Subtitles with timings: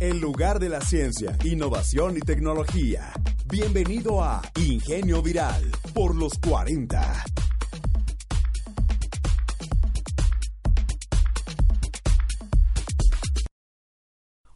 [0.00, 3.12] el lugar de la ciencia, innovación y tecnología.
[3.44, 7.24] Bienvenido a Ingenio Viral por los 40.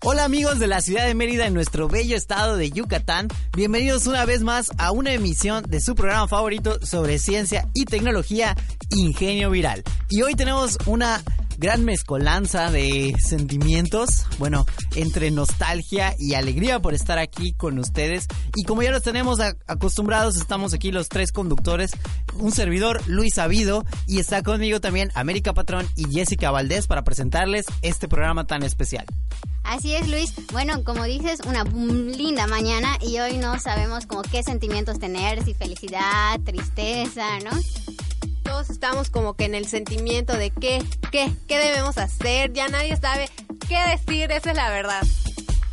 [0.06, 3.28] Hola amigos de la ciudad de Mérida en nuestro bello estado de Yucatán.
[3.54, 8.56] Bienvenidos una vez más a una emisión de su programa favorito sobre ciencia y tecnología,
[8.90, 9.82] Ingenio Viral.
[10.08, 11.22] Y hoy tenemos una
[11.58, 18.26] gran mezcolanza de sentimientos, bueno, entre nostalgia y alegría por estar aquí con ustedes.
[18.54, 21.92] Y como ya los tenemos acostumbrados, estamos aquí los tres conductores,
[22.34, 27.66] un servidor, Luis Sabido, y está conmigo también América Patrón y Jessica Valdés para presentarles
[27.82, 29.06] este programa tan especial.
[29.64, 30.34] Así es, Luis.
[30.52, 35.54] Bueno, como dices, una linda mañana y hoy no sabemos como qué sentimientos tener, si
[35.54, 37.50] felicidad, tristeza, ¿no?
[38.64, 40.82] Todos estamos como que en el sentimiento de qué,
[41.12, 42.50] qué, qué debemos hacer.
[42.54, 43.28] Ya nadie sabe
[43.68, 45.02] qué decir, esa es la verdad.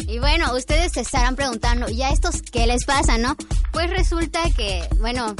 [0.07, 3.37] Y bueno, ustedes se estarán preguntando, ¿y a estos qué les pasa, no?
[3.71, 5.35] Pues resulta que, bueno,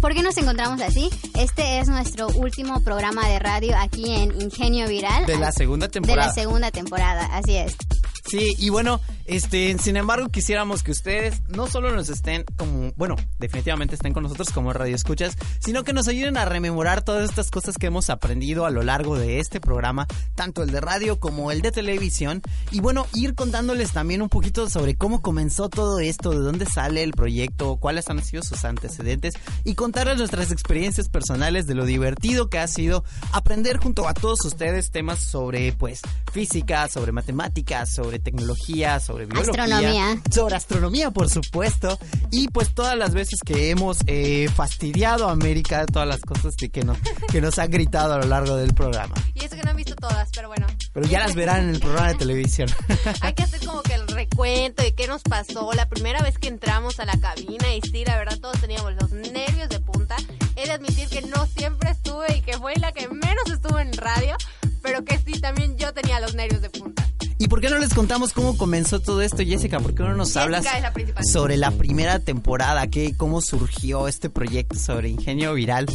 [0.00, 1.10] ¿Por qué nos encontramos así?
[1.34, 5.26] Este es nuestro último programa de radio aquí en Ingenio Viral.
[5.26, 6.22] De la segunda temporada.
[6.22, 7.76] De la segunda temporada, así es.
[8.26, 13.14] Sí, y bueno, este, sin embargo, quisiéramos que ustedes no solo nos estén como, bueno,
[13.38, 17.48] definitivamente estén con nosotros como radio escuchas, sino que nos ayuden a rememorar todas estas
[17.48, 21.52] cosas que hemos aprendido a lo largo de este programa, tanto el de radio como
[21.52, 22.42] el de televisión,
[22.72, 27.04] y bueno, ir contándoles también un poquito sobre cómo comenzó todo esto, de dónde sale
[27.04, 32.50] el proyecto, cuáles han sido sus antecedentes y contarles nuestras experiencias personales de lo divertido
[32.50, 36.00] que ha sido aprender junto a todos ustedes temas sobre pues
[36.32, 39.62] física, sobre matemáticas, sobre tecnología, sobre biología.
[39.62, 40.22] Astronomía.
[40.30, 41.98] Sobre astronomía, por supuesto.
[42.30, 46.82] Y pues todas las veces que hemos eh, fastidiado a América, todas las cosas que
[46.84, 46.98] nos,
[47.30, 49.14] que nos han gritado a lo largo del programa.
[49.34, 50.66] Y eso que no han visto todas, pero bueno.
[50.92, 52.68] Pero ya las verán en el programa de televisión.
[53.20, 56.48] Hay que hacer como que el recuento de qué nos pasó la primera vez que
[56.48, 57.74] entramos a la cabina.
[57.74, 60.16] Y sí, la verdad, todos teníamos los nervios de punta.
[60.56, 63.92] He de admitir que no siempre estuve y que fue la que menos estuvo en
[63.92, 64.36] radio,
[64.82, 67.09] pero que sí, también yo tenía los nervios de punta.
[67.40, 69.80] ¿Y por qué no les contamos cómo comenzó todo esto, Jessica?
[69.80, 70.66] ¿Por qué no nos hablas
[71.32, 72.86] sobre la primera temporada?
[72.88, 75.86] ¿Qué, ¿Cómo surgió este proyecto sobre ingenio viral?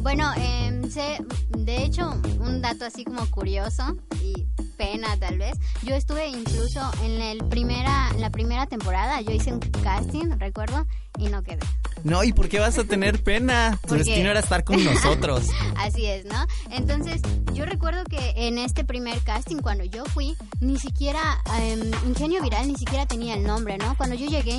[0.00, 1.18] Bueno, eh, sé,
[1.50, 2.10] de hecho,
[2.40, 5.58] un dato así como curioso y pena tal vez.
[5.82, 10.86] Yo estuve incluso en el primera, la primera temporada, yo hice un casting, recuerdo,
[11.18, 11.60] y no quedé.
[12.04, 13.78] No, ¿y por qué vas a tener pena?
[13.86, 15.46] Tu destino era estar con nosotros.
[15.76, 16.46] Así es, ¿no?
[16.70, 17.20] Entonces,
[17.54, 21.20] yo recuerdo que en este primer casting, cuando yo fui, ni siquiera,
[21.60, 23.96] em, Ingenio Viral ni siquiera tenía el nombre, ¿no?
[23.96, 24.58] Cuando yo llegué,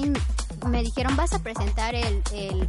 [0.67, 2.67] me dijeron, vas a presentar el, el,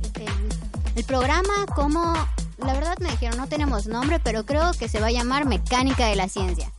[0.96, 2.14] el programa como...
[2.58, 6.06] La verdad me dijeron, no tenemos nombre, pero creo que se va a llamar Mecánica
[6.06, 6.70] de la Ciencia.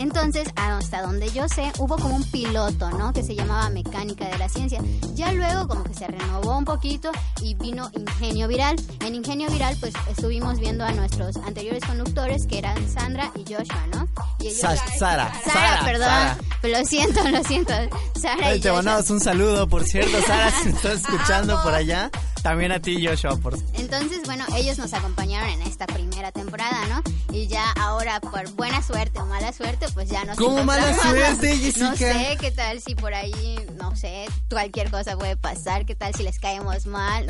[0.00, 3.12] Entonces, hasta donde yo sé, hubo como un piloto, ¿no?
[3.12, 4.80] Que se llamaba Mecánica de la Ciencia.
[5.14, 7.12] Ya luego como que se renovó un poquito
[7.42, 8.76] y vino Ingenio Viral.
[9.04, 13.86] En Ingenio Viral, pues estuvimos viendo a nuestros anteriores conductores, que eran Sandra y Joshua,
[13.92, 14.08] ¿no?
[14.38, 16.38] Y Sara, Sara, perdón.
[16.62, 17.74] Lo siento, lo siento.
[18.18, 22.10] Sara y Te mandamos un saludo, por cierto, Sara, si estás escuchando por allá.
[22.42, 23.36] También a ti, Joshua.
[23.36, 23.56] Por...
[23.74, 27.02] Entonces, bueno, ellos nos acompañaron en esta primera temporada, ¿no?
[27.34, 31.56] Y ya ahora, por buena suerte o mala suerte, pues ya nos ¿Cómo mala suerte,
[31.58, 31.90] Jessica?
[31.90, 36.14] No sé, qué tal si por ahí, no sé, cualquier cosa puede pasar, qué tal
[36.14, 37.26] si les caemos mal.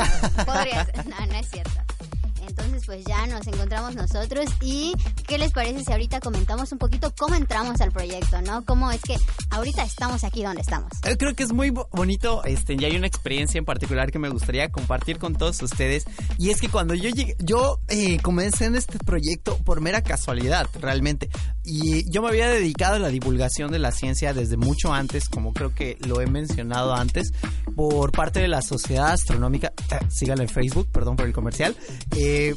[0.46, 1.80] podría ser, no, no es cierto.
[2.50, 4.92] Entonces, pues ya nos encontramos nosotros y
[5.26, 8.64] ¿qué les parece si ahorita comentamos un poquito cómo entramos al proyecto, ¿no?
[8.64, 9.16] Cómo es que
[9.50, 10.90] ahorita estamos aquí donde estamos.
[11.08, 14.28] Yo creo que es muy bonito, este, y hay una experiencia en particular que me
[14.28, 16.04] gustaría compartir con todos ustedes
[16.38, 20.68] y es que cuando yo llegué, yo eh, comencé en este proyecto por mera casualidad,
[20.80, 21.30] realmente,
[21.64, 25.52] y yo me había dedicado a la divulgación de la ciencia desde mucho antes, como
[25.52, 27.32] creo que lo he mencionado antes,
[27.80, 31.74] por parte de la Sociedad Astronómica, eh, en Facebook, perdón por el comercial,
[32.14, 32.54] eh,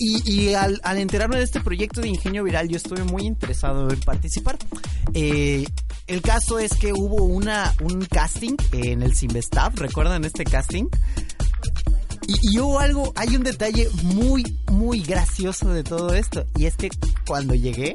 [0.00, 4.58] y, al, enterarme de este proyecto de Ingenio Viral, yo estuve muy interesado en participar.
[5.14, 5.64] Eh,
[6.08, 10.86] el caso es que hubo una, un casting en el Simvestab, ¿recuerdan este casting?
[12.26, 16.46] Y, y, hubo algo, hay un detalle muy, muy gracioso de todo esto.
[16.56, 16.90] Y es que
[17.28, 17.94] cuando llegué,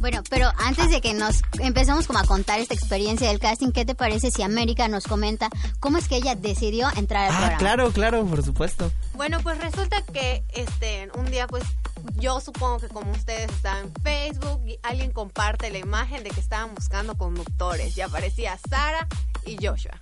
[0.00, 3.84] bueno, pero antes de que nos empezamos como a contar esta experiencia del casting, ¿qué
[3.84, 5.48] te parece si América nos comenta
[5.80, 7.58] cómo es que ella decidió entrar al ah, programa?
[7.58, 8.90] Claro, claro, por supuesto.
[9.14, 11.64] Bueno, pues resulta que este un día pues
[12.16, 16.40] yo supongo que como ustedes estaban en Facebook y alguien comparte la imagen de que
[16.40, 19.06] estaban buscando conductores y aparecía Sara
[19.44, 20.00] y Joshua.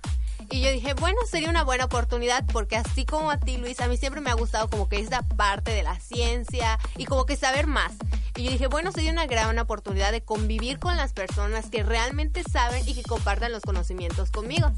[0.49, 3.87] Y yo dije, bueno, sería una buena oportunidad porque así como a ti, Luis, a
[3.87, 7.35] mí siempre me ha gustado como que esta parte de la ciencia y como que
[7.35, 7.93] saber más.
[8.37, 12.43] Y yo dije, bueno, sería una gran oportunidad de convivir con las personas que realmente
[12.43, 14.71] saben y que compartan los conocimientos conmigo.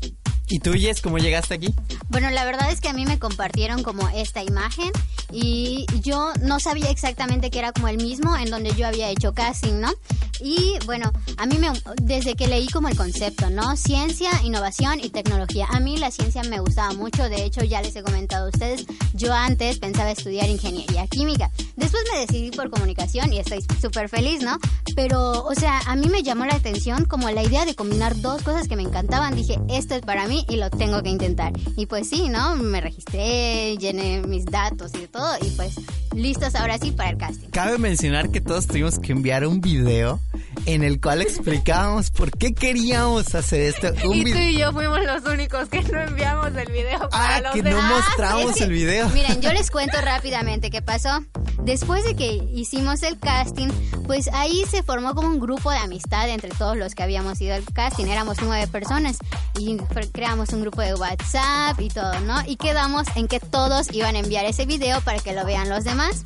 [0.51, 1.75] ¿Y tú, Jess, cómo llegaste aquí?
[2.10, 4.92] Bueno, la verdad es que a mí me compartieron como esta imagen
[5.31, 9.34] y yo no sabía exactamente que era como el mismo en donde yo había hecho
[9.34, 9.94] casting, ¿no?
[10.42, 13.75] Y bueno, a mí me, desde que leí como el concepto, ¿no?
[13.75, 15.68] Ciencia, innovación y tecnología.
[15.69, 18.86] A mí la ciencia me gustaba mucho, de hecho ya les he comentado a ustedes,
[19.13, 21.52] yo antes pensaba estudiar ingeniería química.
[21.75, 24.57] Después me decidí por comunicación y estoy súper feliz, ¿no?
[24.95, 28.42] Pero, o sea, a mí me llamó la atención como la idea de combinar dos
[28.42, 29.36] cosas que me encantaban.
[29.36, 31.54] Dije, esto es para mí y lo tengo que intentar.
[31.76, 32.56] Y pues sí, ¿no?
[32.56, 35.76] Me registré, llené mis datos y todo y pues
[36.14, 37.50] listos ahora sí para el casting.
[37.50, 40.20] Cabe mencionar que todos tuvimos que enviar un video
[40.66, 43.88] en el cual explicábamos por qué queríamos hacer esto.
[44.12, 47.54] y tú y yo fuimos los únicos que no enviamos el video para ah, los
[47.54, 47.84] que demás.
[47.84, 49.10] no mostramos el video.
[49.14, 51.24] Miren, yo les cuento rápidamente qué pasó.
[51.64, 53.70] Después de que hicimos el casting,
[54.08, 57.54] pues ahí se formó como un grupo de amistad entre todos los que habíamos ido
[57.56, 58.06] al casting.
[58.06, 59.18] Éramos nueve personas
[59.58, 59.78] y
[60.12, 62.36] creamos un grupo de WhatsApp y todo, ¿no?
[62.46, 65.84] Y quedamos en que todos iban a enviar ese video para que lo vean los
[65.84, 66.24] demás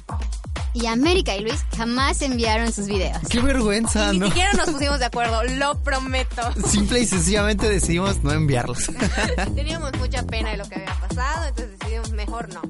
[0.73, 3.17] y América y Luis jamás enviaron sus videos.
[3.29, 4.27] Qué vergüenza, Ni ¿no?
[4.27, 6.41] siquiera nos pusimos de acuerdo, lo prometo.
[6.67, 8.91] Simple y sencillamente decidimos no enviarlos.
[9.55, 12.61] Teníamos mucha pena de lo que había pasado, entonces decidimos mejor no.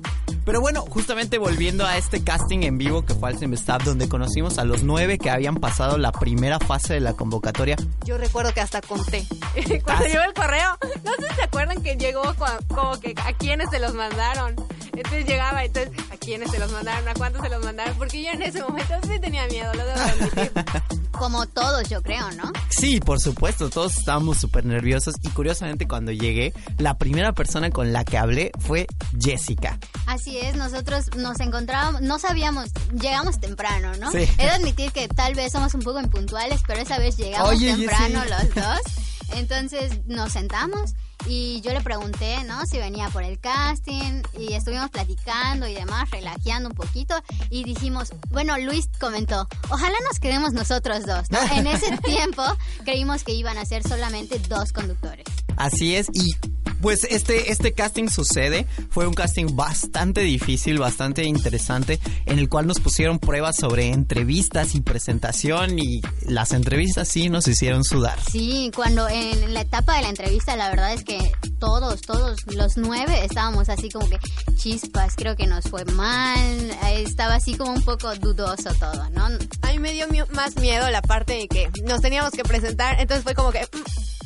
[0.45, 4.57] Pero bueno, justamente volviendo a este casting en vivo que fue al Simvestab, donde conocimos
[4.57, 7.77] a los nueve que habían pasado la primera fase de la convocatoria.
[8.05, 9.25] Yo recuerdo que hasta conté.
[9.83, 12.21] Cuando llegó el correo, no sé si se acuerdan que llegó
[12.67, 14.55] como que a quiénes se los mandaron.
[14.95, 17.07] Entonces llegaba, entonces, ¿a quiénes se los mandaron?
[17.07, 17.97] ¿A cuántos se los mandaron?
[17.97, 20.51] Porque yo en ese momento sí tenía miedo, lo debo admitir.
[21.11, 22.51] Como todos, yo creo, ¿no?
[22.69, 27.93] Sí, por supuesto, todos estábamos súper nerviosos y curiosamente cuando llegué, la primera persona con
[27.93, 28.87] la que hablé fue
[29.19, 29.79] Jessica.
[30.05, 34.11] Así es, nosotros nos encontrábamos, no sabíamos, llegamos temprano, ¿no?
[34.11, 34.27] Sí.
[34.37, 37.75] He de admitir que tal vez somos un poco impuntuales, pero esa vez llegamos Oye,
[37.75, 38.79] temprano los dos.
[39.35, 40.93] Entonces nos sentamos
[41.25, 42.65] y yo le pregunté, ¿no?
[42.65, 47.15] Si venía por el casting y estuvimos platicando y demás, relajeando un poquito
[47.49, 51.39] y dijimos, bueno, Luis comentó, ojalá nos quedemos nosotros dos, ¿no?
[51.53, 52.43] En ese tiempo
[52.83, 55.25] creímos que iban a ser solamente dos conductores.
[55.55, 56.35] Así es, y
[56.83, 62.67] pues este, este casting sucede, fue un casting bastante difícil, bastante interesante, en el cual
[62.67, 68.19] nos pusieron pruebas sobre entrevistas y presentación y las entrevistas sí nos hicieron sudar.
[68.29, 72.75] Sí, cuando en la etapa de la entrevista, la verdad es que todos, todos los
[72.75, 74.17] nueve estábamos así como que
[74.57, 79.27] chispas, creo que nos fue mal, estaba así como un poco dudoso todo, ¿no?
[79.61, 83.23] A mí me dio más miedo la parte de que nos teníamos que presentar, entonces
[83.23, 83.61] fue como que...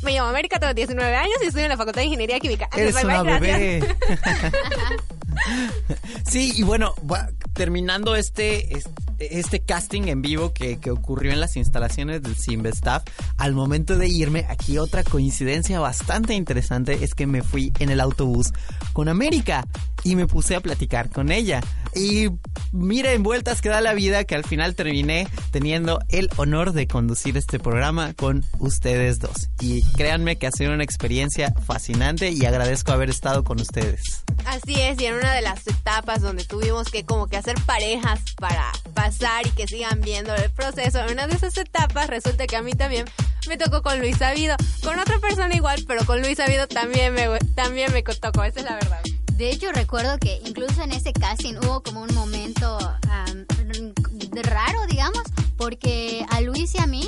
[0.01, 2.69] Me llamo América, tengo 19 años y estoy en la Facultad de Ingeniería Química.
[2.75, 3.95] Eres Bye, una bebé.
[6.27, 6.93] sí, y bueno,
[7.53, 13.03] terminando este, este, este casting en vivo que, que ocurrió en las instalaciones del Simvestaff,
[13.37, 17.99] al momento de irme, aquí otra coincidencia bastante interesante es que me fui en el
[17.99, 18.53] autobús
[18.93, 19.65] con América
[20.07, 21.59] y me puse a platicar con ella.
[21.93, 22.29] Y
[22.71, 26.87] mira en vueltas que da la vida que al final terminé teniendo el honor de
[26.87, 29.49] conducir este programa con ustedes dos.
[29.59, 34.23] Y créanme que ha sido una experiencia fascinante y agradezco haber estado con ustedes.
[34.45, 38.21] Así es, y en una de las etapas donde tuvimos que como que hacer parejas
[38.37, 42.55] para pasar y que sigan viendo el proceso, en una de esas etapas resulta que
[42.55, 43.03] a mí también
[43.49, 47.27] me tocó con Luis Sabido, con otra persona igual, pero con Luis Sabido también me,
[47.55, 49.01] también me tocó, esa es la verdad.
[49.37, 52.79] De hecho, recuerdo que incluso en ese casting hubo como un momento
[54.43, 55.21] raro, digamos,
[55.57, 57.07] porque a Luis y a mí,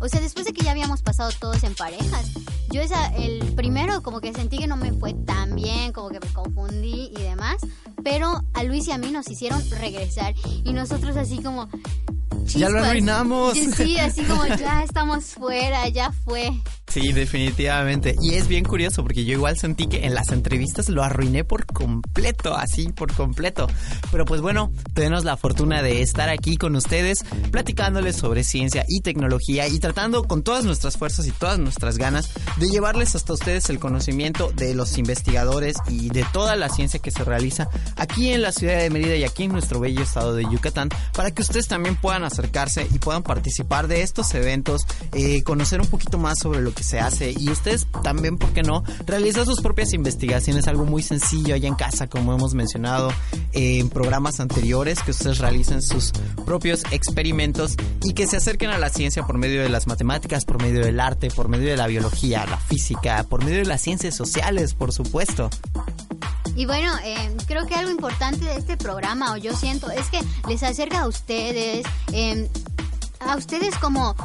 [0.00, 2.32] o sea, después de que ya habíamos pasado todos en parejas,
[2.70, 6.18] yo esa, el primero como que sentí que no me fue tan bien, como que
[6.18, 7.58] me confundí y demás,
[8.02, 11.68] pero a Luis y a mí nos hicieron regresar y nosotros así como...
[12.54, 13.56] Ya lo arruinamos.
[13.58, 16.50] Sí, así como ya estamos fuera, ya fue.
[16.88, 18.16] Sí, definitivamente.
[18.22, 21.66] Y es bien curioso porque yo igual sentí que en las entrevistas lo arruiné por
[21.66, 23.66] completo, así por completo.
[24.10, 27.18] Pero pues bueno, tenemos la fortuna de estar aquí con ustedes
[27.50, 32.30] platicándoles sobre ciencia y tecnología y tratando con todas nuestras fuerzas y todas nuestras ganas
[32.56, 37.10] de llevarles hasta ustedes el conocimiento de los investigadores y de toda la ciencia que
[37.10, 40.44] se realiza aquí en la ciudad de Mérida y aquí en nuestro bello estado de
[40.44, 45.80] Yucatán para que ustedes también puedan acercarse y puedan participar de estos eventos, eh, conocer
[45.80, 48.84] un poquito más sobre lo que se hace y ustedes también, ¿por qué no?
[49.06, 53.12] Realizar sus propias investigaciones, algo muy sencillo allá en casa, como hemos mencionado
[53.52, 56.12] en programas anteriores, que ustedes realicen sus
[56.46, 60.62] propios experimentos y que se acerquen a la ciencia por medio de las matemáticas, por
[60.62, 64.14] medio del arte, por medio de la biología, la física, por medio de las ciencias
[64.14, 65.50] sociales, por supuesto.
[66.58, 70.18] Y bueno, eh, creo que algo importante de este programa, o yo siento, es que
[70.48, 72.50] les acerca a ustedes, eh,
[73.20, 74.16] a ustedes como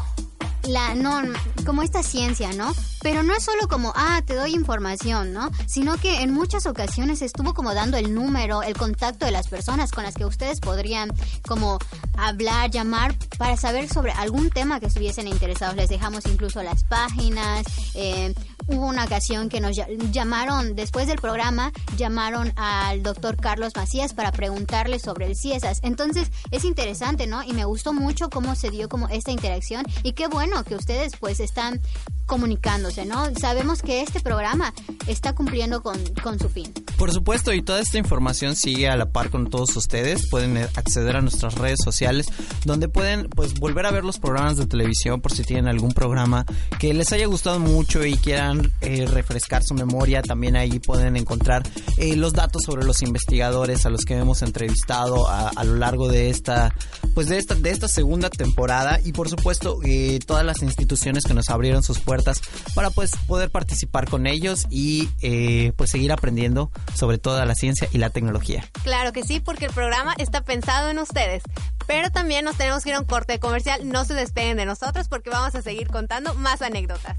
[0.67, 1.21] la no
[1.65, 2.73] como esta ciencia, ¿no?
[3.01, 5.51] Pero no es solo como, ah, te doy información, ¿no?
[5.67, 9.91] Sino que en muchas ocasiones estuvo como dando el número, el contacto de las personas
[9.91, 11.11] con las que ustedes podrían
[11.47, 11.79] como
[12.17, 15.75] hablar, llamar para saber sobre algún tema que estuviesen interesados.
[15.75, 18.33] Les dejamos incluso las páginas, eh,
[18.67, 19.79] hubo una ocasión que nos
[20.11, 25.79] llamaron, después del programa, llamaron al doctor Carlos Macías para preguntarle sobre el CIESAS.
[25.83, 27.43] Entonces, es interesante, ¿no?
[27.43, 31.13] Y me gustó mucho cómo se dio como esta interacción y qué bueno que ustedes
[31.19, 31.81] pues están
[32.25, 33.33] comunicándose, ¿no?
[33.35, 34.73] Sabemos que este programa
[35.07, 36.71] está cumpliendo con, con, su fin.
[36.97, 40.29] Por supuesto, y toda esta información sigue a la par con todos ustedes.
[40.29, 42.27] Pueden acceder a nuestras redes sociales,
[42.65, 46.45] donde pueden pues volver a ver los programas de televisión por si tienen algún programa
[46.79, 50.21] que les haya gustado mucho y quieran eh, refrescar su memoria.
[50.21, 51.63] También ahí pueden encontrar
[51.97, 56.07] eh, los datos sobre los investigadores a los que hemos entrevistado a, a, lo largo
[56.07, 56.73] de esta
[57.13, 61.33] pues de esta de esta segunda temporada y por supuesto eh, todas las instituciones que
[61.33, 62.41] nos abrieron sus puertas
[62.73, 67.87] para pues poder participar con ellos y eh, pues seguir aprendiendo sobre toda la ciencia
[67.91, 68.65] y la tecnología.
[68.83, 71.43] Claro que sí, porque el programa está pensado en ustedes.
[71.87, 73.89] Pero también nos tenemos que ir a un corte comercial.
[73.89, 77.17] No se despeguen de nosotros porque vamos a seguir contando más anécdotas.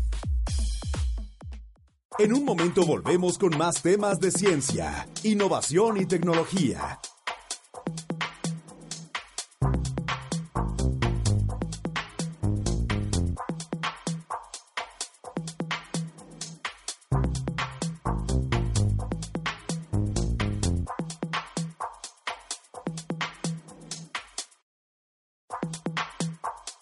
[2.17, 7.01] En un momento volvemos con más temas de ciencia, innovación y tecnología.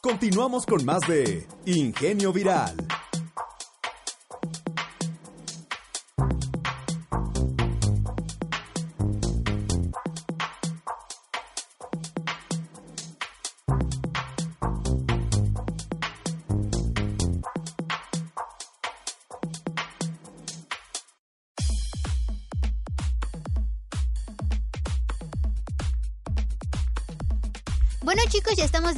[0.02, 2.81] Continuamos con más de Ingenio Viral.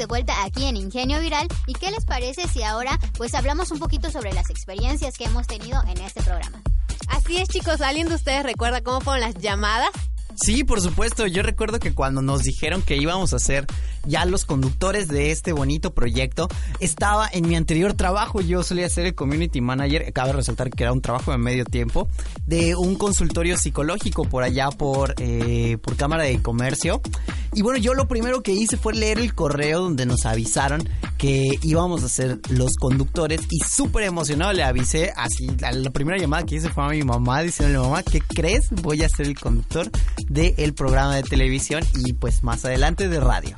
[0.05, 3.79] De vuelta aquí en Ingenio Viral y ¿qué les parece si ahora pues hablamos un
[3.79, 6.61] poquito sobre las experiencias que hemos tenido en este programa?
[7.09, 9.89] Así es chicos, ¿alguien de ustedes recuerda cómo fueron las llamadas?
[10.37, 11.27] Sí, por supuesto.
[11.27, 13.67] Yo recuerdo que cuando nos dijeron que íbamos a ser
[14.07, 16.49] ya los conductores de este bonito proyecto,
[16.81, 18.41] estaba en mi anterior trabajo.
[18.41, 20.13] Yo solía ser el community manager.
[20.13, 22.09] Cabe resaltar que era un trabajo de medio tiempo
[22.47, 27.01] de un consultorio psicológico por allá por, eh, por Cámara de Comercio.
[27.55, 30.89] Y bueno, yo lo primero que hice fue leer el correo donde nos avisaron
[31.19, 35.47] que íbamos a ser los conductores y súper emocionado le avisé así.
[35.61, 38.69] La primera llamada que hice fue a mi mamá diciéndole, mamá, ¿qué crees?
[38.83, 39.89] Voy a ser el conductor
[40.29, 43.55] del programa de televisión y pues más adelante de radio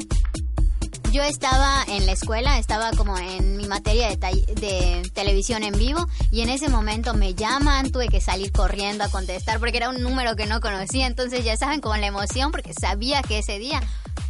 [1.17, 6.07] yo estaba en la escuela, estaba como en mi materia de, de, televisión en vivo
[6.31, 10.03] y en ese momento me llaman, tuve que salir corriendo a contestar porque era un
[10.03, 13.81] número que no conocía, entonces ya saben como la emoción porque sabía que ese día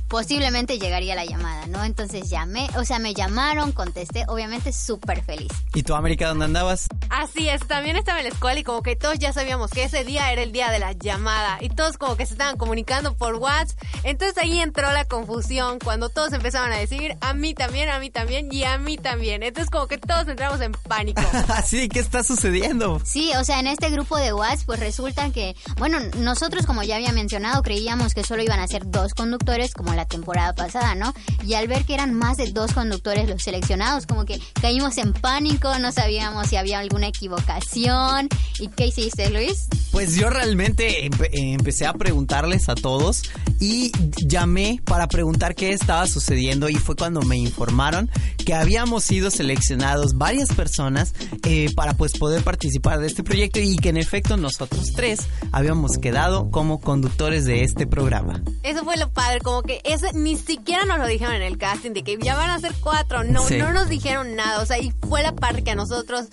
[0.09, 1.83] posiblemente llegaría la llamada, ¿no?
[1.85, 5.51] Entonces llamé, o sea, me llamaron, contesté, obviamente súper feliz.
[5.75, 6.87] ¿Y tú, América, dónde andabas?
[7.11, 10.05] Así es, también estaba en la escuela y como que todos ya sabíamos que ese
[10.05, 13.37] día era el día de la llamada y todos como que se estaban comunicando por
[13.37, 13.79] WhatsApp.
[14.03, 18.11] Entonces ahí entró la confusión cuando todos empezaban a decir a mí también, a mí
[18.11, 19.43] también y a mí también.
[19.43, 21.23] Entonces como que todos entramos en pánico.
[21.65, 23.01] sí, ¿qué está sucediendo?
[23.05, 26.97] Sí, o sea, en este grupo de WhatsApp pues resulta que, bueno, nosotros como ya
[26.97, 31.15] había mencionado creíamos que solo iban a ser dos conductores como la temporada pasada, ¿no?
[31.45, 35.13] Y al ver que eran más de dos conductores los seleccionados, como que caímos en
[35.13, 38.29] pánico, no sabíamos si había alguna equivocación.
[38.59, 39.69] ¿Y qué hiciste, Luis?
[39.97, 43.23] Pues yo realmente empecé a preguntarles a todos
[43.59, 43.93] y
[44.27, 48.11] llamé para preguntar qué estaba sucediendo y fue cuando me informaron
[48.45, 53.79] que habíamos sido seleccionados varias personas eh, para pues poder participar de este proyecto y
[53.79, 58.43] que en efecto nosotros tres habíamos quedado como conductores de este programa.
[58.65, 61.93] Eso fue lo padre, como que eso ni siquiera nos lo dijeron en el casting
[61.93, 64.93] de que ya van a ser cuatro, no, no nos dijeron nada, o sea, y
[65.09, 66.27] fue la parte que a nosotros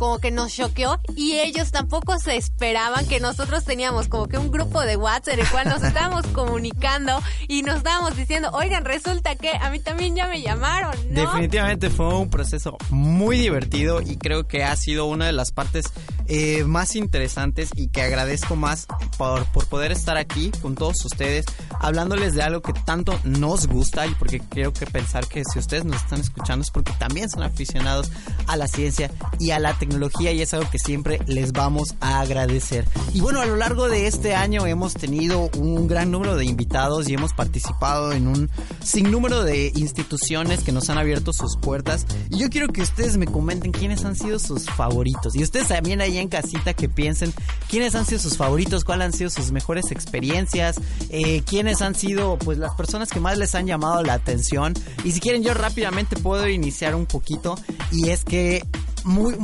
[0.00, 4.52] como que nos choqueó y ellos tampoco se esperaban que nosotros teníamos como que un
[4.52, 9.34] grupo de WhatsApp en el cual nos estábamos comunicando y nos estábamos diciendo, oigan, resulta
[9.34, 11.22] que a mí también ya me llamaron, ¿no?
[11.22, 15.86] Definitivamente fue un proceso muy divertido y creo que ha sido una de las partes
[16.32, 18.86] eh, más interesantes y que agradezco más
[19.18, 21.44] por, por poder estar aquí con todos ustedes
[21.80, 25.84] hablándoles de algo que tanto nos gusta y porque creo que pensar que si ustedes
[25.84, 28.12] nos están escuchando es porque también son aficionados
[28.46, 29.10] a la ciencia
[29.40, 32.86] y a la tecnología y es algo que siempre les vamos a agradecer.
[33.12, 37.08] Y bueno, a lo largo de este año hemos tenido un gran número de invitados
[37.08, 38.50] y hemos participado en un
[38.84, 42.06] sinnúmero de instituciones que nos han abierto sus puertas.
[42.30, 45.34] Y yo quiero que ustedes me comenten quiénes han sido sus favoritos.
[45.34, 47.32] Y ustedes también ahí en casita que piensen
[47.68, 52.38] quiénes han sido sus favoritos, cuáles han sido sus mejores experiencias, eh, quiénes han sido
[52.38, 54.74] pues las personas que más les han llamado la atención.
[55.04, 57.56] Y si quieren yo rápidamente puedo iniciar un poquito.
[57.92, 58.62] Y es que
[59.04, 59.34] muy,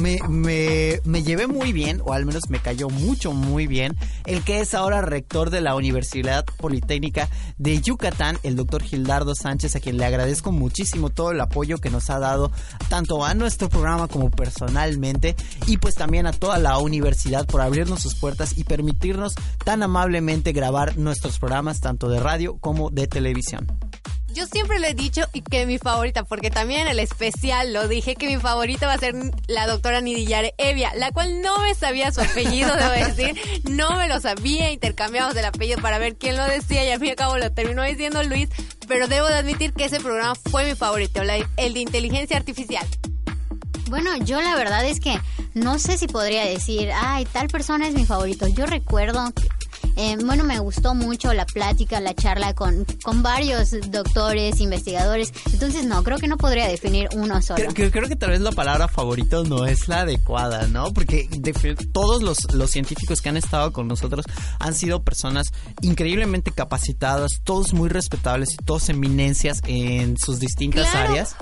[0.00, 4.42] me, me, me, llevé muy bien, o al menos me cayó mucho, muy bien, el
[4.42, 9.80] que es ahora rector de la Universidad Politécnica de Yucatán, el doctor Gildardo Sánchez, a
[9.80, 12.50] quien le agradezco muchísimo todo el apoyo que nos ha dado,
[12.88, 15.36] tanto a nuestro programa como personalmente,
[15.66, 19.34] y pues también a toda la universidad por abrirnos sus puertas y permitirnos
[19.64, 23.66] tan amablemente grabar nuestros programas, tanto de radio como de televisión.
[24.36, 28.16] Yo siempre le he dicho que mi favorita, porque también en el especial lo dije,
[28.16, 29.14] que mi favorita va a ser
[29.46, 33.34] la doctora Nidillare Evia, la cual no me sabía su apellido, debo decir,
[33.70, 37.06] no me lo sabía, intercambiamos el apellido para ver quién lo decía y al fin
[37.06, 38.50] y al cabo lo terminó diciendo Luis,
[38.86, 42.86] pero debo de admitir que ese programa fue mi favorito, el de inteligencia artificial.
[43.88, 45.18] Bueno, yo la verdad es que
[45.54, 48.48] no sé si podría decir, ay, tal persona es mi favorito.
[48.48, 49.32] Yo recuerdo
[49.96, 55.32] eh, bueno, me gustó mucho la plática, la charla con, con varios doctores, investigadores.
[55.52, 57.64] Entonces, no, creo que no podría definir uno solo.
[57.72, 60.92] Creo, creo, que tal vez la palabra favorito no es la adecuada, ¿no?
[60.92, 61.28] Porque
[61.92, 64.26] todos los, los científicos que han estado con nosotros
[64.58, 65.46] han sido personas
[65.80, 71.36] increíblemente capacitadas, todos muy respetables y todos eminencias en sus distintas áreas.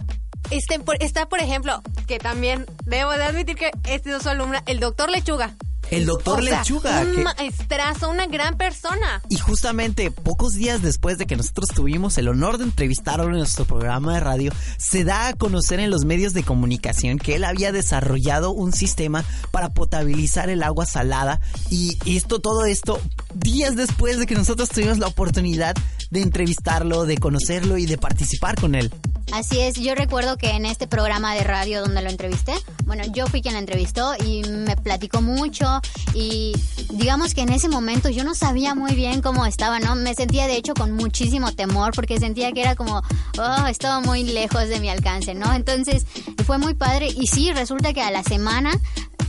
[0.51, 4.81] Este, está, por ejemplo, que también debo de admitir que este es su alumna, el
[4.81, 5.55] doctor Lechuga.
[5.91, 7.03] El doctor Lechuga.
[7.03, 9.23] Un maestrazo, una gran persona.
[9.29, 13.65] Y justamente pocos días después de que nosotros tuvimos el honor de entrevistarlo en nuestro
[13.65, 17.73] programa de radio, se da a conocer en los medios de comunicación que él había
[17.73, 21.41] desarrollado un sistema para potabilizar el agua salada.
[21.71, 23.01] Y esto, todo esto,
[23.35, 25.75] días después de que nosotros tuvimos la oportunidad
[26.11, 28.91] de entrevistarlo, de conocerlo y de participar con él.
[29.33, 32.53] Así es, yo recuerdo que en este programa de radio donde lo entrevisté,
[32.85, 35.81] bueno, yo fui quien lo entrevistó y me platicó mucho
[36.13, 36.53] y
[36.93, 39.97] digamos que en ese momento yo no sabía muy bien cómo estaba, ¿no?
[39.97, 43.03] Me sentía de hecho con muchísimo temor porque sentía que era como,
[43.39, 45.53] oh, estaba muy lejos de mi alcance, ¿no?
[45.53, 46.07] Entonces
[46.47, 48.71] fue muy padre y sí, resulta que a la semana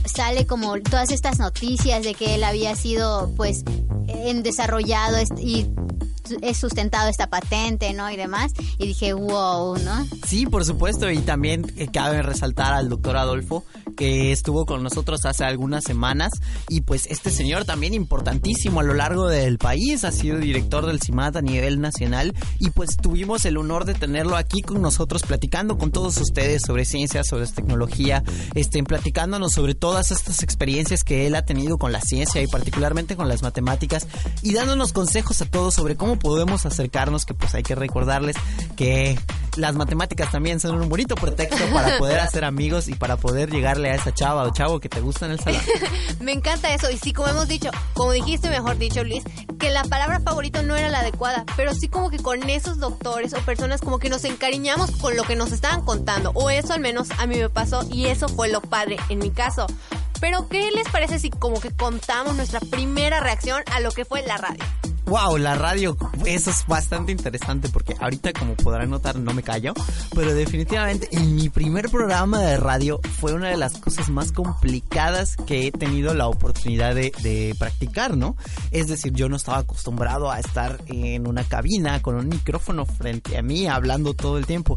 [0.04, 3.64] sale como todas estas noticias de que él había sido pues
[4.06, 5.66] en desarrollado y
[6.42, 8.10] he sustentado esta patente, ¿no?
[8.10, 8.52] Y demás.
[8.78, 10.06] Y dije, wow, ¿no?
[10.26, 11.10] Sí, por supuesto.
[11.10, 13.64] Y también eh, cabe resaltar al doctor Adolfo,
[13.96, 16.32] que estuvo con nosotros hace algunas semanas.
[16.68, 21.00] Y pues este señor también importantísimo a lo largo del país, ha sido director del
[21.00, 22.34] CIMAT a nivel nacional.
[22.60, 26.84] Y pues tuvimos el honor de tenerlo aquí con nosotros, platicando con todos ustedes sobre
[26.84, 28.22] ciencia, sobre tecnología,
[28.54, 33.16] estén platicándonos sobre todas estas experiencias que él ha tenido con la ciencia y particularmente
[33.16, 34.06] con las matemáticas
[34.42, 38.36] y dándonos consejos a todos sobre cómo podemos acercarnos, que pues hay que recordarles
[38.76, 39.18] que
[39.56, 43.85] las matemáticas también son un bonito pretexto para poder hacer amigos y para poder llegarle
[43.90, 45.60] a esa chava o chavo que te gusta en el salón.
[46.20, 46.90] Me encanta eso.
[46.90, 49.24] Y sí, como hemos dicho, como dijiste mejor dicho, Luis,
[49.58, 53.34] que la palabra favorito no era la adecuada, pero sí como que con esos doctores
[53.34, 56.30] o personas como que nos encariñamos con lo que nos estaban contando.
[56.34, 59.30] O eso al menos a mí me pasó y eso fue lo padre en mi
[59.30, 59.66] caso.
[60.20, 64.22] Pero, ¿qué les parece si como que contamos nuestra primera reacción a lo que fue
[64.22, 64.64] la radio?
[65.06, 69.72] Wow, la radio, eso es bastante interesante porque ahorita como podrán notar no me callo,
[70.12, 75.36] pero definitivamente en mi primer programa de radio fue una de las cosas más complicadas
[75.36, 78.36] que he tenido la oportunidad de, de practicar, ¿no?
[78.72, 83.38] Es decir, yo no estaba acostumbrado a estar en una cabina con un micrófono frente
[83.38, 84.76] a mí hablando todo el tiempo.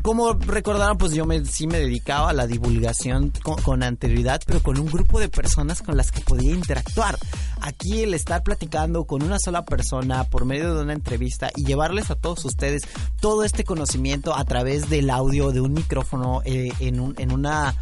[0.00, 4.62] Como recordaron, pues yo me, sí me dedicaba a la divulgación con, con anterioridad, pero
[4.62, 7.18] con un grupo de personas con las que podía interactuar.
[7.60, 12.10] Aquí el estar platicando con una sola persona por medio de una entrevista y llevarles
[12.10, 12.82] a todos ustedes
[13.20, 17.74] todo este conocimiento a través del audio de un micrófono eh, en, un, en una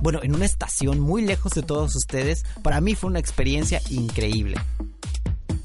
[0.00, 4.56] bueno en una estación muy lejos de todos ustedes para mí fue una experiencia increíble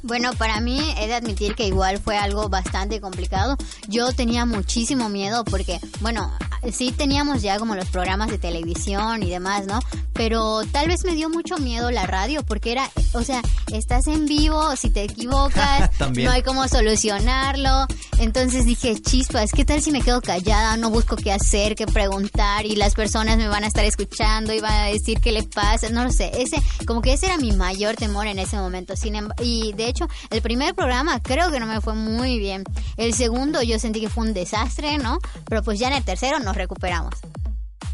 [0.04, 3.58] bueno, para mí he de admitir que igual fue algo bastante complicado.
[3.90, 6.32] Yo tenía muchísimo miedo porque, bueno,
[6.72, 9.80] sí teníamos ya como los programas de televisión y demás, ¿no?
[10.14, 14.26] Pero tal vez me dio mucho miedo la radio porque era, o sea, estás en
[14.26, 17.88] vivo, si te equivocas, no hay cómo solucionarlo.
[18.20, 20.76] Entonces dije, chispas, ¿qué tal si me quedo callada?
[20.76, 24.60] No busco qué hacer, qué preguntar y las personas me van a estar escuchando y
[24.60, 26.32] van a decir qué le pasa, no lo sé.
[26.34, 28.96] Ese, como que ese era mi mayor temor en ese momento.
[28.96, 32.64] Sin y de hecho, el primer programa creo que no me fue muy bien.
[32.98, 35.20] El segundo yo sentí que fue un desastre, ¿no?
[35.48, 37.14] Pero pues ya en el tercero nos recuperamos.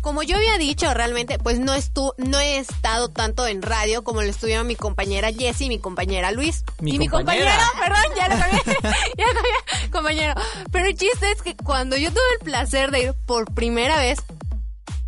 [0.03, 4.21] Como yo había dicho, realmente, pues no estu no he estado tanto en radio como
[4.21, 6.65] lo estuvieron mi compañera Jessie y mi compañera Luis.
[6.81, 7.57] Mi y mi compañera.
[7.57, 8.61] compañero, perdón, ya lo cambié,
[9.17, 10.33] ya lo cambié, compañero.
[10.73, 14.19] Pero el chiste es que cuando yo tuve el placer de ir por primera vez,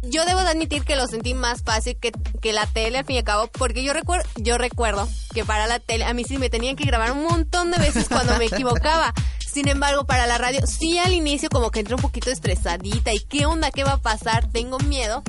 [0.02, 3.18] yo debo de admitir que lo sentí más fácil que, que la tele al fin
[3.18, 6.38] y al cabo, porque yo recuerdo, yo recuerdo que para la tele a mí sí
[6.38, 9.14] me tenían que grabar un montón de veces cuando me equivocaba.
[9.56, 13.22] Sin embargo, para la radio, sí al inicio como que entré un poquito estresadita y
[13.22, 15.24] qué onda, qué va a pasar, tengo miedo.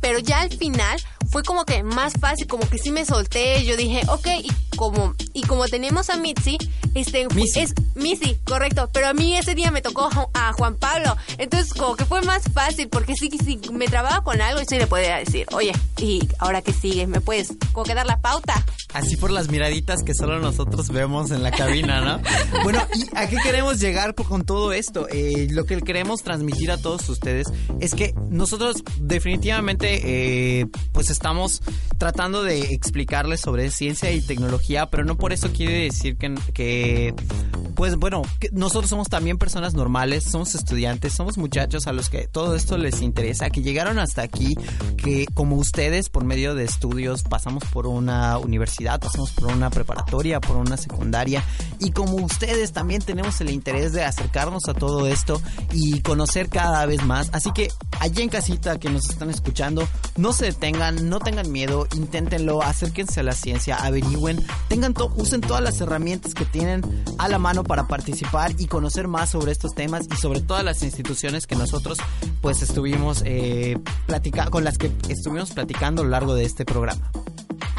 [0.00, 1.00] Pero ya al final
[1.32, 5.14] fue como que más fácil, como que sí me solté, yo dije, ok, y como,
[5.32, 6.58] y como tenemos a Mitzi,
[6.94, 7.60] este, Missy.
[7.60, 11.96] es Missy, correcto, pero a mí ese día me tocó a Juan Pablo, entonces como
[11.96, 15.16] que fue más fácil, porque sí, sí, me trababa con algo y sí le podía
[15.16, 18.62] decir, oye, y ahora que sigue, ¿me puedes como que dar la pauta?
[18.92, 22.20] Así por las miraditas que solo nosotros vemos en la cabina, ¿no?
[22.62, 25.08] Bueno, ¿y a qué queremos llegar con todo esto?
[25.08, 27.46] Eh, lo que queremos transmitir a todos ustedes
[27.80, 31.62] es que nosotros definitivamente eh, pues estamos
[31.98, 37.14] tratando de explicarles sobre ciencia y tecnología, pero no por eso quiere decir que, que
[37.82, 42.54] pues bueno, nosotros somos también personas normales, somos estudiantes, somos muchachos a los que todo
[42.54, 44.54] esto les interesa, que llegaron hasta aquí,
[44.96, 50.40] que como ustedes por medio de estudios pasamos por una universidad, pasamos por una preparatoria,
[50.40, 51.42] por una secundaria
[51.80, 55.42] y como ustedes también tenemos el interés de acercarnos a todo esto
[55.72, 57.30] y conocer cada vez más.
[57.32, 57.68] Así que
[57.98, 63.18] allá en casita que nos están escuchando, no se detengan, no tengan miedo, inténtenlo, acérquense
[63.18, 66.82] a la ciencia, averigüen, tengan to- usen todas las herramientas que tienen
[67.18, 70.82] a la mano para participar y conocer más sobre estos temas y sobre todas las
[70.82, 71.96] instituciones que nosotros
[72.42, 77.10] pues estuvimos eh, platica con las que estuvimos platicando a lo largo de este programa.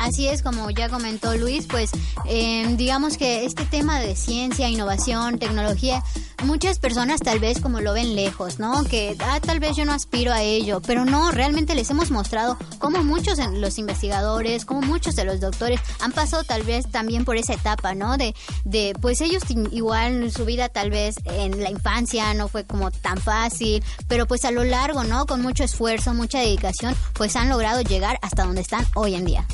[0.04, 1.92] Así es, como ya comentó Luis, pues
[2.26, 6.04] eh, digamos que este tema de ciencia, innovación, tecnología,
[6.44, 8.84] muchas personas tal vez como lo ven lejos, ¿no?
[8.84, 12.58] Que ah, tal vez yo no aspiro a ello, pero no, realmente les hemos mostrado
[12.80, 17.24] cómo muchos de los investigadores, cómo muchos de los doctores han pasado tal vez también
[17.24, 18.18] por esa etapa, ¿no?
[18.18, 18.36] De,
[18.66, 23.20] de pues ellos igual su vida tal vez en la infancia no fue como tan
[23.20, 25.26] fácil, pero pues a lo largo, ¿no?
[25.26, 29.48] Con mucho esfuerzo, mucha dedicación, pues han logrado llegar hasta donde están hoy en día.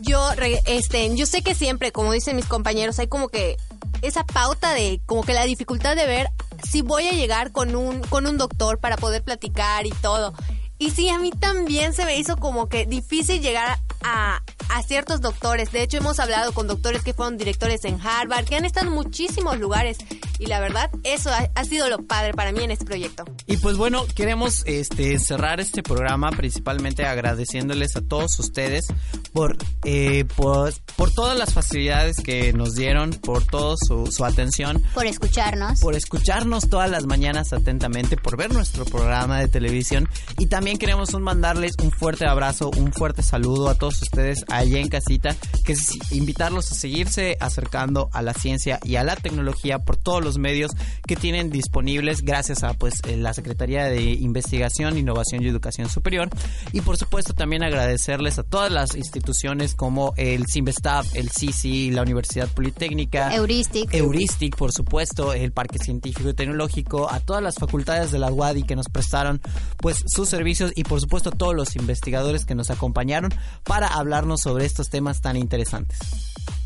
[0.00, 0.30] Yo,
[0.66, 3.56] este, yo sé que siempre, como dicen mis compañeros, hay como que
[4.02, 6.28] esa pauta de, como que la dificultad de ver
[6.62, 10.34] si voy a llegar con un, con un doctor para poder platicar y todo.
[10.78, 15.20] Y sí, a mí también se me hizo como que difícil llegar a, a ciertos
[15.20, 15.72] doctores.
[15.72, 18.94] De hecho, hemos hablado con doctores que fueron directores en Harvard, que han estado en
[18.94, 19.98] muchísimos lugares.
[20.40, 23.24] Y la verdad, eso ha, ha sido lo padre para mí en este proyecto.
[23.46, 28.86] Y pues bueno, queremos este cerrar este programa principalmente agradeciéndoles a todos ustedes
[29.32, 34.82] por, eh, por, por todas las facilidades que nos dieron, por toda su, su atención,
[34.94, 35.80] por escucharnos.
[35.80, 41.14] por escucharnos todas las mañanas atentamente, por ver nuestro programa de televisión y también queremos
[41.14, 45.72] un mandarles un fuerte abrazo, un fuerte saludo a todos ustedes allá en casita, que
[45.72, 50.29] es invitarlos a seguirse acercando a la ciencia y a la tecnología por todos los
[50.38, 50.70] medios
[51.06, 56.28] que tienen disponibles gracias a pues eh, la Secretaría de Investigación, Innovación y Educación Superior
[56.72, 62.02] y por supuesto también agradecerles a todas las instituciones como el CIMBESTAF, el CICI, la
[62.02, 63.92] Universidad Politécnica, Euristic.
[63.94, 68.62] Euristic, por supuesto, el Parque Científico y Tecnológico, a todas las facultades de la UADI
[68.64, 69.40] que nos prestaron
[69.78, 73.32] pues sus servicios y por supuesto a todos los investigadores que nos acompañaron
[73.64, 75.98] para hablarnos sobre estos temas tan interesantes.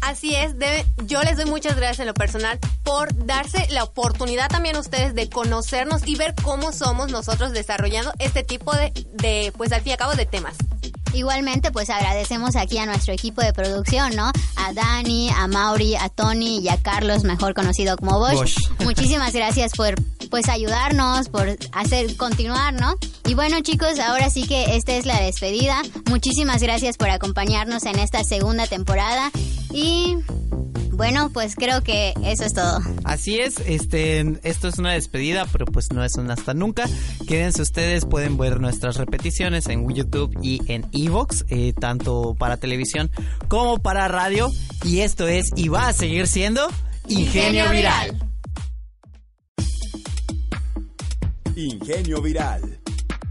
[0.00, 4.48] Así es, debe- yo les doy muchas gracias en lo personal por darse la oportunidad
[4.48, 9.52] también a ustedes de conocernos y ver cómo somos nosotros desarrollando este tipo de, de
[9.56, 10.54] pues al fin y al cabo, de temas.
[11.14, 14.32] Igualmente, pues agradecemos aquí a nuestro equipo de producción, ¿no?
[14.56, 18.34] A Dani, a Mauri, a Tony y a Carlos, mejor conocido como Bosch.
[18.34, 18.56] Bosch.
[18.80, 19.94] Muchísimas gracias por
[20.28, 22.96] pues ayudarnos, por hacer continuar, ¿no?
[23.26, 25.80] Y bueno, chicos, ahora sí que esta es la despedida.
[26.06, 29.30] Muchísimas gracias por acompañarnos en esta segunda temporada
[29.72, 30.16] y
[30.94, 32.80] bueno, pues creo que eso es todo.
[33.04, 36.86] Así es, este, esto es una despedida, pero pues no es un hasta nunca.
[37.26, 43.10] Quédense ustedes, pueden ver nuestras repeticiones en YouTube y en Evox, eh, tanto para televisión
[43.48, 44.50] como para radio.
[44.84, 46.68] Y esto es y va a seguir siendo
[47.08, 48.10] Ingenio, Ingenio Viral.
[48.12, 48.34] Viral.
[51.56, 52.83] Ingenio Viral.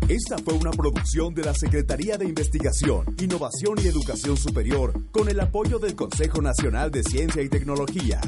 [0.10, 5.40] Esta fue una producción de la Secretaría de Investigación, Innovación y Educación Superior con el
[5.40, 8.20] apoyo del Consejo Nacional de Ciencia y Tecnología